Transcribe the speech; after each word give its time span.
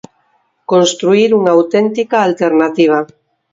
Construír 0.71 1.29
unha 1.39 1.51
auténtica 1.57 2.17
alternativa. 2.27 2.99